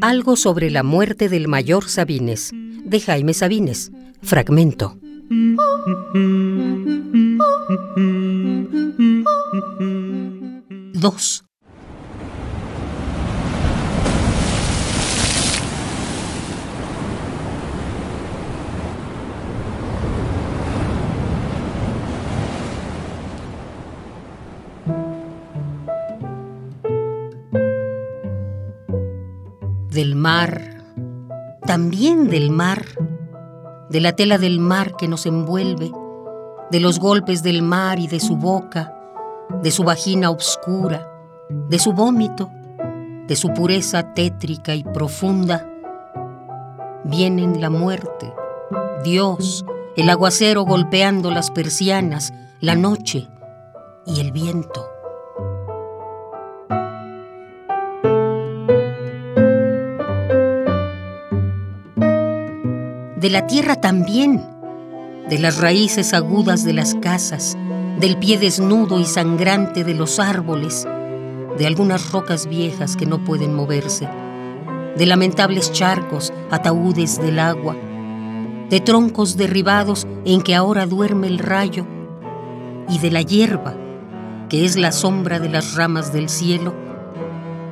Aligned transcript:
Algo 0.00 0.34
sobre 0.36 0.70
la 0.70 0.82
muerte 0.82 1.28
del 1.28 1.46
mayor 1.46 1.88
Sabines, 1.88 2.50
de 2.52 3.00
Jaime 3.00 3.32
Sabines, 3.32 3.92
fragmento. 4.22 4.98
Dos. 10.94 11.44
Del 30.00 30.16
mar, 30.16 30.82
también 31.66 32.30
del 32.30 32.50
mar, 32.50 32.86
de 33.90 34.00
la 34.00 34.12
tela 34.12 34.38
del 34.38 34.58
mar 34.58 34.96
que 34.96 35.08
nos 35.08 35.26
envuelve, 35.26 35.92
de 36.70 36.80
los 36.80 36.98
golpes 36.98 37.42
del 37.42 37.60
mar 37.60 37.98
y 37.98 38.08
de 38.08 38.18
su 38.18 38.36
boca, 38.36 38.96
de 39.62 39.70
su 39.70 39.84
vagina 39.84 40.30
obscura, 40.30 41.06
de 41.68 41.78
su 41.78 41.92
vómito, 41.92 42.50
de 43.26 43.36
su 43.36 43.52
pureza 43.52 44.14
tétrica 44.14 44.74
y 44.74 44.84
profunda, 44.84 45.70
vienen 47.04 47.60
la 47.60 47.68
muerte, 47.68 48.32
Dios, 49.04 49.66
el 49.98 50.08
aguacero 50.08 50.62
golpeando 50.62 51.30
las 51.30 51.50
persianas, 51.50 52.32
la 52.60 52.74
noche 52.74 53.28
y 54.06 54.20
el 54.20 54.32
viento. 54.32 54.89
De 63.20 63.28
la 63.28 63.46
tierra 63.46 63.76
también, 63.76 64.42
de 65.28 65.38
las 65.38 65.58
raíces 65.58 66.14
agudas 66.14 66.64
de 66.64 66.72
las 66.72 66.94
casas, 66.94 67.54
del 67.98 68.16
pie 68.16 68.38
desnudo 68.38 68.98
y 68.98 69.04
sangrante 69.04 69.84
de 69.84 69.92
los 69.92 70.18
árboles, 70.18 70.88
de 71.58 71.66
algunas 71.66 72.12
rocas 72.12 72.46
viejas 72.46 72.96
que 72.96 73.04
no 73.04 73.22
pueden 73.22 73.54
moverse, 73.54 74.08
de 74.96 75.04
lamentables 75.04 75.70
charcos, 75.70 76.32
ataúdes 76.50 77.20
del 77.20 77.40
agua, 77.40 77.76
de 78.70 78.80
troncos 78.80 79.36
derribados 79.36 80.06
en 80.24 80.40
que 80.40 80.54
ahora 80.54 80.86
duerme 80.86 81.26
el 81.26 81.40
rayo, 81.40 81.86
y 82.88 82.98
de 83.00 83.10
la 83.10 83.20
hierba, 83.20 83.74
que 84.48 84.64
es 84.64 84.76
la 84.76 84.92
sombra 84.92 85.38
de 85.38 85.50
las 85.50 85.74
ramas 85.74 86.10
del 86.10 86.30
cielo, 86.30 86.72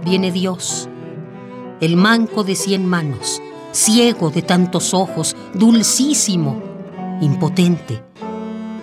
viene 0.04 0.30
Dios, 0.30 0.90
el 1.80 1.96
manco 1.96 2.44
de 2.44 2.54
cien 2.54 2.84
manos, 2.84 3.40
ciego 3.72 4.30
de 4.30 4.42
tantos 4.42 4.94
ojos, 4.94 5.36
dulcísimo, 5.54 6.62
impotente, 7.20 8.02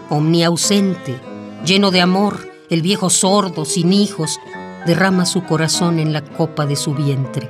omniausente, 0.09 1.19
lleno 1.65 1.91
de 1.91 2.01
amor, 2.01 2.49
el 2.69 2.81
viejo 2.81 3.09
sordo, 3.09 3.65
sin 3.65 3.93
hijos, 3.93 4.39
derrama 4.85 5.25
su 5.25 5.43
corazón 5.43 5.99
en 5.99 6.13
la 6.13 6.23
copa 6.23 6.65
de 6.65 6.75
su 6.75 6.93
vientre. 6.93 7.49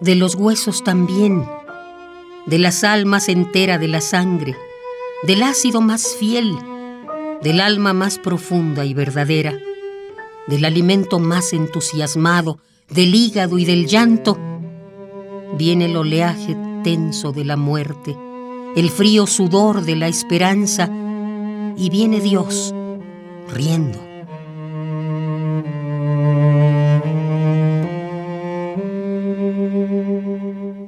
De 0.00 0.16
los 0.16 0.34
huesos 0.34 0.82
también, 0.82 1.46
de 2.46 2.58
las 2.58 2.82
almas 2.82 3.28
entera 3.28 3.78
de 3.78 3.86
la 3.86 4.00
sangre, 4.00 4.56
del 5.22 5.42
ácido 5.44 5.80
más 5.80 6.16
fiel, 6.16 6.56
del 7.42 7.60
alma 7.60 7.92
más 7.92 8.18
profunda 8.18 8.84
y 8.84 8.92
verdadera, 8.92 9.56
del 10.48 10.64
alimento 10.64 11.20
más 11.20 11.52
entusiasmado, 11.52 12.58
del 12.88 13.14
hígado 13.14 13.58
y 13.58 13.64
del 13.64 13.86
llanto, 13.86 14.36
viene 15.56 15.84
el 15.84 15.96
oleaje 15.96 16.56
tenso 16.82 17.30
de 17.30 17.44
la 17.44 17.56
muerte, 17.56 18.16
el 18.74 18.90
frío 18.90 19.26
sudor 19.28 19.82
de 19.82 19.96
la 19.96 20.08
esperanza, 20.08 20.90
y 21.76 21.88
viene 21.88 22.20
Dios 22.20 22.74
riendo. 23.48 23.98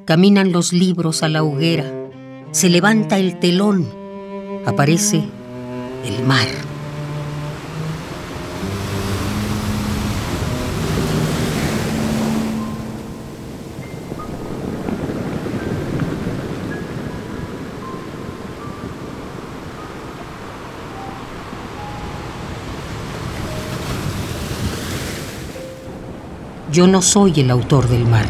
Caminan 0.04 0.52
los 0.52 0.72
libros 0.72 1.22
a 1.22 1.28
la 1.28 1.42
hoguera, 1.42 1.84
se 2.50 2.68
levanta 2.68 3.18
el 3.18 3.38
telón, 3.38 4.03
aparece 4.66 5.24
el 6.04 6.24
mar. 6.24 6.46
Yo 26.74 26.88
no 26.88 27.02
soy 27.02 27.38
el 27.38 27.52
autor 27.52 27.88
del 27.88 28.04
mar. 28.04 28.26